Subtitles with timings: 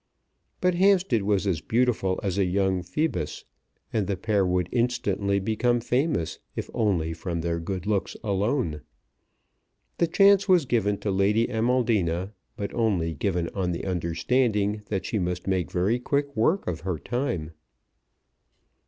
[0.61, 3.45] But Hampstead was as beautiful as a young Phoebus,
[3.93, 8.81] and the pair would instantly become famous if only from their good looks alone.
[9.99, 15.19] The chance was given to Lady Amaldina, but only given on the understanding that she
[15.19, 17.51] must make very quick work of her time.